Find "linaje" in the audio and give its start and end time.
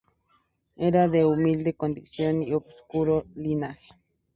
3.35-3.89